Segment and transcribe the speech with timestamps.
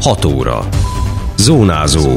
[0.00, 0.68] 6 óra.
[1.36, 2.10] Zónázó.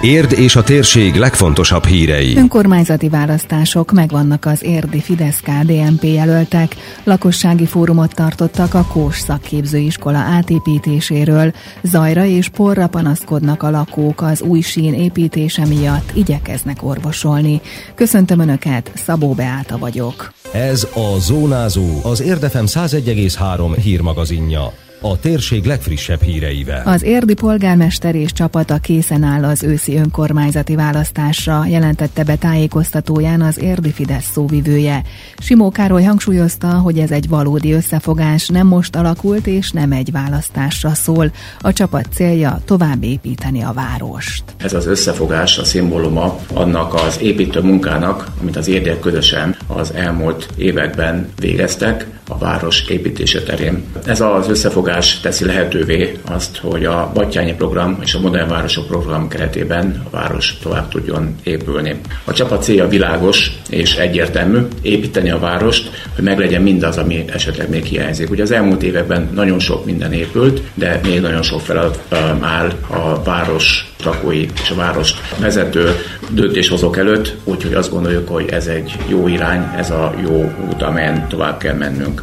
[0.00, 2.36] Érd és a térség legfontosabb hírei.
[2.36, 6.76] Önkormányzati választások megvannak az érdi fidesz KDNP jelöltek.
[7.04, 11.52] Lakossági fórumot tartottak a Kós szakképzőiskola átépítéséről.
[11.82, 17.60] Zajra és porra panaszkodnak a lakók az új sín építése miatt, igyekeznek orvosolni.
[17.94, 20.32] Köszöntöm Önöket, Szabó Beáta vagyok.
[20.52, 24.72] Ez a Zónázó, az Érdefem 101,3 hírmagazinja
[25.10, 26.82] a térség legfrissebb híreivel.
[26.84, 33.58] Az érdi polgármester és csapata készen áll az őszi önkormányzati választásra, jelentette be tájékoztatóján az
[33.58, 35.02] érdi Fidesz szóvivője.
[35.38, 40.94] Simó Károly hangsúlyozta, hogy ez egy valódi összefogás, nem most alakult és nem egy választásra
[40.94, 41.32] szól.
[41.60, 44.44] A csapat célja tovább építeni a várost.
[44.56, 50.48] Ez az összefogás a szimbóluma annak az építő munkának, amit az érdiek közösen az elmúlt
[50.56, 53.84] években végeztek a város építése terén.
[54.06, 58.86] Ez az összefogás megoldás teszi lehetővé azt, hogy a Battyányi program és a Modern Városok
[58.86, 62.00] program keretében a város tovább tudjon épülni.
[62.24, 67.84] A csapat célja világos és egyértelmű, építeni a várost, hogy meglegyen mindaz, ami esetleg még
[67.84, 68.30] hiányzik.
[68.30, 72.00] Ugye az elmúlt években nagyon sok minden épült, de még nagyon sok feladat
[72.40, 75.94] áll a város lakói és a város vezető
[76.30, 81.28] döntéshozók előtt, úgyhogy azt gondoljuk, hogy ez egy jó irány, ez a jó út, amelyen
[81.28, 82.22] tovább kell mennünk.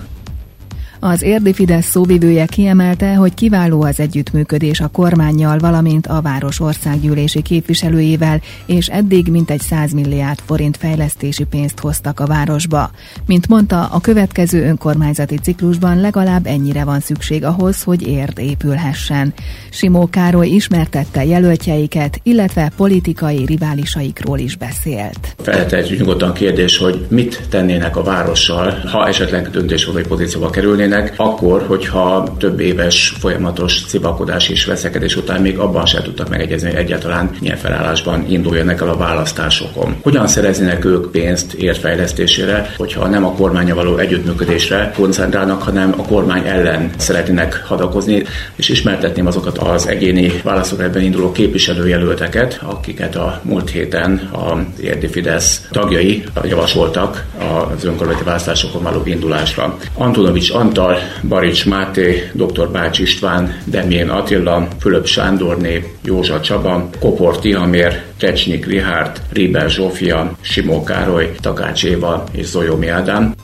[1.04, 7.42] Az érdi Fidesz szóvivője kiemelte, hogy kiváló az együttműködés a kormányjal, valamint a város országgyűlési
[7.42, 12.92] képviselőjével, és eddig mintegy 100 milliárd forint fejlesztési pénzt hoztak a városba.
[13.26, 19.34] Mint mondta, a következő önkormányzati ciklusban legalább ennyire van szükség ahhoz, hogy érd épülhessen.
[19.70, 25.36] Simó Károly ismertette jelöltjeiket, illetve politikai riválisaikról is beszélt.
[25.38, 31.66] Feltehetjük nyugodtan kérdés, hogy mit tennének a várossal, ha esetleg döntéshozói pozícióba kerülnének, lennének, akkor,
[31.68, 37.30] hogyha több éves folyamatos cibakodás és veszekedés után még abban sem tudtak megegyezni, hogy egyáltalán
[37.40, 39.96] milyen felállásban induljanak el a választásokon.
[40.02, 46.48] Hogyan szereznének ők pénzt értfejlesztésére, hogyha nem a kormánya való együttműködésre koncentrálnak, hanem a kormány
[46.48, 48.24] ellen szeretnének hadakozni,
[48.56, 55.68] és ismertetném azokat az egyéni választókerületben induló képviselőjelölteket, akiket a múlt héten a Érdi Fidesz
[55.72, 59.78] tagjai javasoltak az önkormányzati választásokon való indulásra.
[59.98, 62.72] Antonovics Antal Antal, Barics Máté, dr.
[62.72, 70.84] Bács István, Demjén Attila, Fülöp Sándorné, Józsa Csaba, Kopor Tihamér, Tecsnyik Rihárd, Riber Zsófia, Simó
[70.84, 73.41] Károly, Takács Éva és Zolyómi Ádám.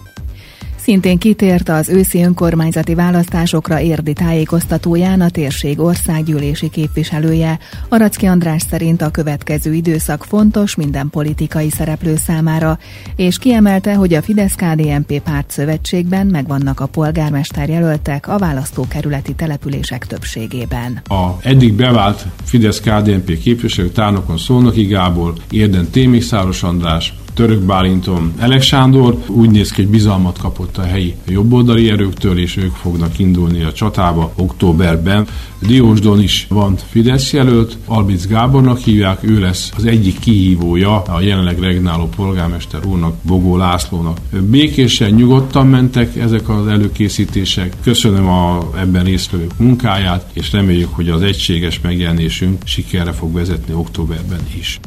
[0.87, 7.59] Szintén kitért az őszi önkormányzati választásokra érdi tájékoztatóján a térség országgyűlési képviselője.
[7.89, 12.79] Aracki András szerint a következő időszak fontos minden politikai szereplő számára,
[13.15, 21.01] és kiemelte, hogy a Fidesz-KDNP párt szövetségben megvannak a polgármester jelöltek a választókerületi települések többségében.
[21.07, 29.23] A eddig bevált Fidesz-KDNP képviselők tárnokon Szolnoki Gábor, Érden Témészáros András, Török Bálinton Elek Sándor
[29.27, 33.71] úgy néz ki, hogy bizalmat kapott a helyi jobboldali erőktől, és ők fognak indulni a
[33.71, 35.27] csatába októberben.
[35.61, 41.59] Diósdon is van Fidesz jelölt, Albic Gábornak hívják, ő lesz az egyik kihívója a jelenleg
[41.59, 44.17] regnáló polgármester úrnak, Bogó Lászlónak.
[44.49, 47.73] Békésen, nyugodtan mentek ezek az előkészítések.
[47.83, 54.41] Köszönöm a ebben résztvevők munkáját, és reméljük, hogy az egységes megjelenésünk sikerre fog vezetni októberben
[54.57, 54.79] is.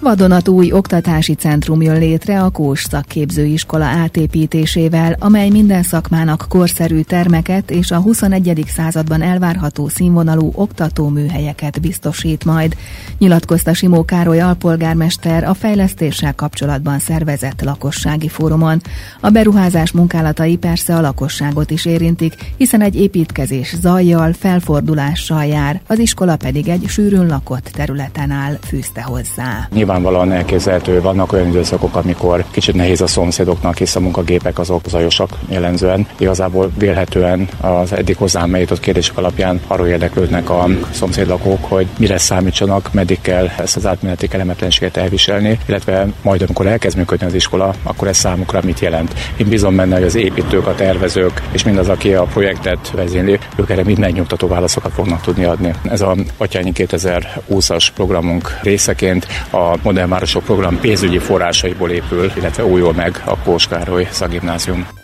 [0.00, 7.90] Vadonatúj oktatási centrum jön létre a Kós szakképzőiskola átépítésével, amely minden szakmának korszerű termeket és
[7.90, 8.64] a 21.
[8.66, 12.76] században elvárható színvonalú oktatóműhelyeket biztosít majd,
[13.18, 18.80] nyilatkozta Simó Károly alpolgármester a fejlesztéssel kapcsolatban szervezett lakossági fórumon.
[19.20, 25.98] A beruházás munkálatai persze a lakosságot is érintik, hiszen egy építkezés zajjal, felfordulással jár, az
[25.98, 32.44] iskola pedig egy sűrűn lakott területen áll, fűzte hozzá nyilvánvalóan elképzelhető, vannak olyan időszakok, amikor
[32.50, 36.06] kicsit nehéz a szomszédoknak, hisz a munkagépek azok zajosak jellemzően.
[36.18, 42.92] Igazából vélhetően az eddig hozzám eljutott kérdések alapján arról érdeklődnek a szomszédlakók, hogy mire számítsanak,
[42.92, 48.08] meddig kell ezt az átmeneti kellemetlenséget elviselni, illetve majd amikor elkezd működni az iskola, akkor
[48.08, 49.14] ez számukra mit jelent.
[49.36, 53.70] Én bízom benne, hogy az építők, a tervezők és mindaz, aki a projektet vezényli, ők
[53.70, 55.74] erre mind megnyugtató válaszokat fognak tudni adni.
[55.90, 62.92] Ez a Patyányi 2020-as programunk részeként a Modern Városok Program pénzügyi forrásaiból épül, illetve újul
[62.92, 64.97] meg a Kós Károly Szagimnázium.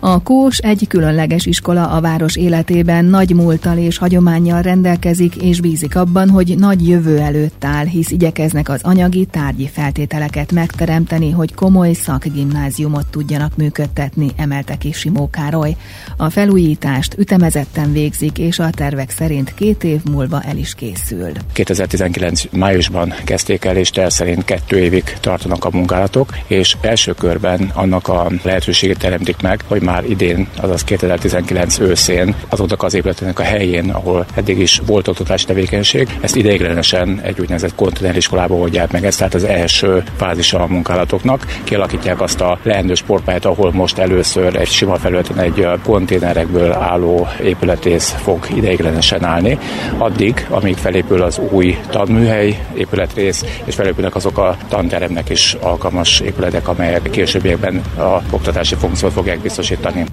[0.00, 5.96] A Kós egy különleges iskola a város életében nagy múltal és hagyományjal rendelkezik, és bízik
[5.96, 11.92] abban, hogy nagy jövő előtt áll, hisz igyekeznek az anyagi, tárgyi feltételeket megteremteni, hogy komoly
[11.92, 15.76] szakgimnáziumot tudjanak működtetni, emelte ki Simó Károly.
[16.16, 21.30] A felújítást ütemezetten végzik, és a tervek szerint két év múlva el is készül.
[21.52, 27.70] 2019 májusban kezdték el, és terv szerint kettő évig tartanak a munkálatok, és első körben
[27.74, 33.42] annak a lehetőségét teremtik meg, hogy már idén, azaz 2019 őszén azoknak az épületeknek a
[33.42, 39.04] helyén, ahol eddig is volt oktatási tevékenység, ezt ideiglenesen egy úgynevezett konténeriskolába oldják meg.
[39.04, 41.46] Ez tehát az első fázisa a munkálatoknak.
[41.64, 48.14] Kialakítják azt a leendő sportpályát, ahol most először egy sima felületen egy konténerekből álló épületész
[48.22, 49.58] fog ideiglenesen állni.
[49.98, 56.68] Addig, amíg felépül az új tanműhely épületrész, és felépülnek azok a tanteremnek is alkalmas épületek,
[56.68, 59.76] amelyek későbbiekben a oktatási funkciót fogják biztosítani.
[59.78, 60.08] también.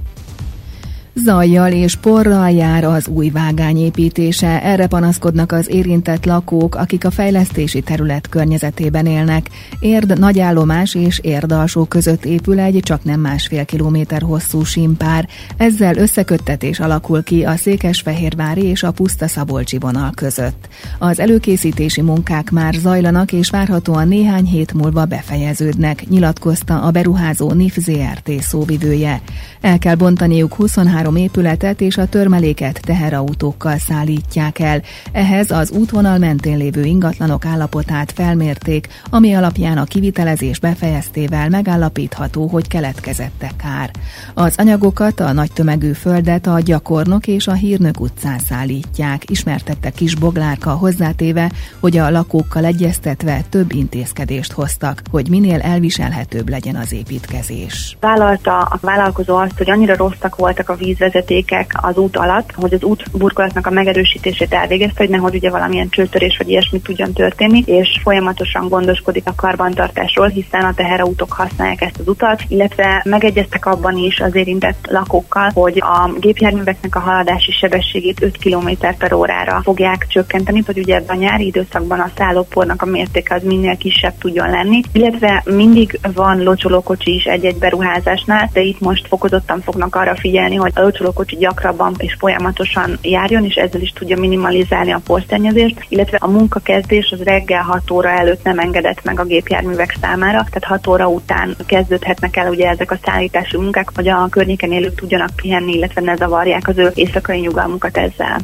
[1.24, 4.64] Zajjal és porral jár az új vágány építése.
[4.64, 9.50] Erre panaszkodnak az érintett lakók, akik a fejlesztési terület környezetében élnek.
[9.80, 15.28] Érd nagyállomás és Érd alsó között épül egy csak nem másfél kilométer hosszú simpár.
[15.58, 20.68] Ezzel összeköttetés alakul ki a Székesfehérvári és a Puszta Szabolcsi vonal között.
[21.00, 27.78] Az előkészítési munkák már zajlanak, és várhatóan néhány hét múlva befejeződnek, nyilatkozta a beruházó NIF
[27.78, 29.22] ZRT szóvivője.
[29.62, 34.82] El kell bontaniuk 23 három épületet és a törmeléket teherautókkal szállítják el.
[35.12, 42.68] Ehhez az útvonal mentén lévő ingatlanok állapotát felmérték, ami alapján a kivitelezés befejeztével megállapítható, hogy
[42.68, 43.92] keletkezette kár.
[44.34, 50.16] Az anyagokat, a nagy tömegű földet a gyakornok és a hírnök utcán szállítják, ismertette Kis
[50.16, 57.98] Boglárka hozzátéve, hogy a lakókkal egyeztetve több intézkedést hoztak, hogy minél elviselhetőbb legyen az építkezés.
[58.00, 62.74] Vállalta a vállalkozó azt, hogy annyira rosszak voltak a víz vízvezetékek az út alatt, hogy
[62.74, 67.64] az út burkolatnak a megerősítését elvégezte, hogy nehogy ugye valamilyen csőtörés vagy ilyesmi tudjon történni,
[67.66, 73.98] és folyamatosan gondoskodik a karbantartásról, hiszen a teherautók használják ezt az utat, illetve megegyeztek abban
[73.98, 80.06] is az érintett lakókkal, hogy a gépjárműveknek a haladási sebességét 5 km per órára fogják
[80.10, 84.82] csökkenteni, hogy ugye a nyári időszakban a szállópornak a mértéke az minél kisebb tudjon lenni,
[84.92, 90.72] illetve mindig van locsolókocsi is egy-egy beruházásnál, de itt most fokozottan fognak arra figyelni, hogy
[90.86, 97.12] locsolókocsi gyakrabban és folyamatosan járjon, és ezzel is tudja minimalizálni a posztenyezést, illetve a munkakezdés
[97.12, 101.56] az reggel 6 óra előtt nem engedett meg a gépjárművek számára, tehát 6 óra után
[101.66, 106.16] kezdődhetnek el ugye ezek a szállítási munkák, hogy a környéken élők tudjanak pihenni, illetve ne
[106.16, 108.38] zavarják az ő éjszakai nyugalmukat ezzel.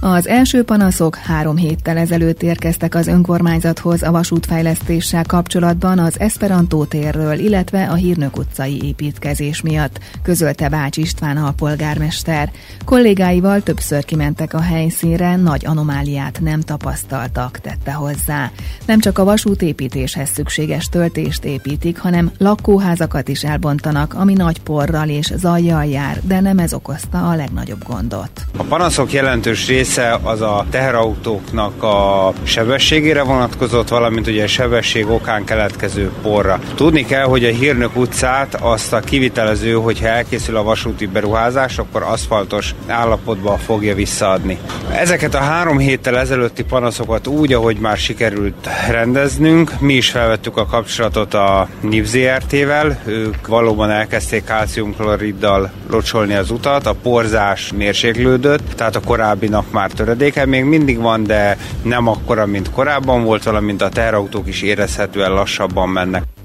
[0.00, 7.38] Az első panaszok három héttel ezelőtt érkeztek az önkormányzathoz a vasútfejlesztéssel kapcsolatban az Esperantó térről,
[7.38, 12.50] illetve a Hírnök utcai építkezés miatt, közölte Bács István a polgármester.
[12.84, 18.50] Kollégáival többször kimentek a helyszínre, nagy anomáliát nem tapasztaltak, tette hozzá.
[18.86, 25.32] Nem csak a vasútépítéshez szükséges töltést építik, hanem lakóházakat is elbontanak, ami nagy porral és
[25.36, 28.30] zajjal jár, de nem ez okozta a legnagyobb gondot.
[28.56, 35.06] A panaszok jelentős rész része az a teherautóknak a sebességére vonatkozott, valamint ugye a sebesség
[35.06, 36.60] okán keletkező porra.
[36.74, 42.02] Tudni kell, hogy a Hírnök utcát azt a kivitelező, hogyha elkészül a vasúti beruházás, akkor
[42.02, 44.58] aszfaltos állapotba fogja visszaadni.
[44.92, 50.66] Ezeket a három héttel ezelőtti panaszokat úgy, ahogy már sikerült rendeznünk, mi is felvettük a
[50.66, 58.96] kapcsolatot a NIV ZRT-vel, ők valóban elkezdték kálciumkloriddal locsolni az utat, a porzás mérséklődött, tehát
[58.96, 63.82] a korábbi nap már töredéke még mindig van, de nem akkora, mint korábban volt, valamint
[63.82, 66.37] a teherautók is érezhetően lassabban mennek.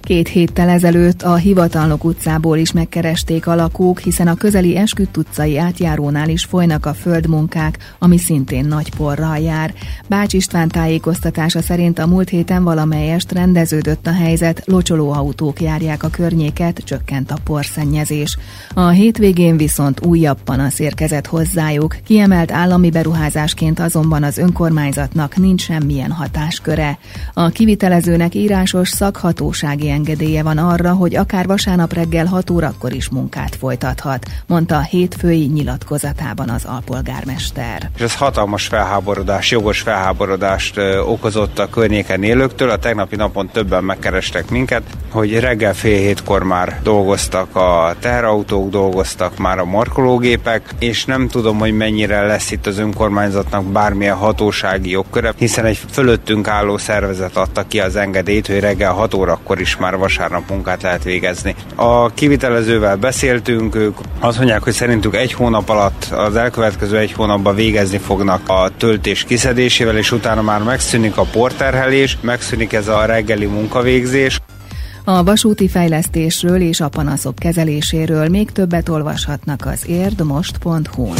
[0.00, 5.58] Két héttel ezelőtt a Hivatalnok utcából is megkeresték a lakók, hiszen a közeli Esküdt utcai
[5.58, 9.74] átjárónál is folynak a földmunkák, ami szintén nagy porral jár.
[10.08, 16.82] Bács István tájékoztatása szerint a múlt héten valamelyest rendeződött a helyzet, locsolóautók járják a környéket,
[16.84, 18.38] csökkent a porszennyezés.
[18.74, 26.10] A hétvégén viszont újabb panasz érkezett hozzájuk, kiemelt állami beruházásként azonban az önkormányzatnak nincs semmilyen
[26.10, 26.98] hatásköre.
[27.34, 33.56] A kivitelezőnek írásos szakhatósági engedélye van arra, hogy akár vasárnap reggel 6 órakor is munkát
[33.56, 37.90] folytathat, mondta a hétfői nyilatkozatában az alpolgármester.
[37.96, 42.70] És ez hatalmas felháborodás, jogos felháborodást okozott a környéken élőktől.
[42.70, 49.38] A tegnapi napon többen megkerestek minket, hogy reggel fél hétkor már dolgoztak a teherautók, dolgoztak
[49.38, 55.32] már a markológépek, és nem tudom, hogy mennyire lesz itt az önkormányzatnak bármilyen hatósági jogköre,
[55.36, 59.96] hiszen egy fölöttünk álló szervezet adta ki az engedélyt, hogy reggel 6 órakor is már
[59.96, 61.54] vasárnap munkát lehet végezni.
[61.74, 67.54] A kivitelezővel beszéltünk, ők azt mondják, hogy szerintük egy hónap alatt, az elkövetkező egy hónapban
[67.54, 73.46] végezni fognak a töltés kiszedésével, és utána már megszűnik a porterhelés, megszűnik ez a reggeli
[73.46, 74.40] munkavégzés.
[75.04, 81.16] A vasúti fejlesztésről és a panaszok kezeléséről még többet olvashatnak az érdmost.hu-n.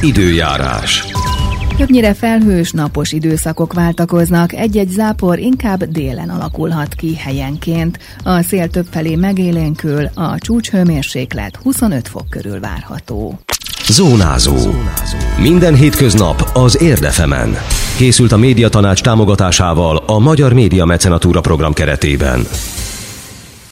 [0.00, 1.04] Időjárás.
[1.76, 7.98] Többnyire felhős, napos időszakok váltakoznak, egy-egy zápor inkább délen alakulhat ki helyenként.
[8.22, 13.40] A szél többfelé megélénkül, a csúcshőmérséklet 25 fok körül várható.
[13.88, 14.56] Zónázó.
[15.40, 17.56] Minden hétköznap az Érdefemen.
[17.96, 22.40] Készült a médiatanács támogatásával a Magyar Média Mecenatúra program keretében.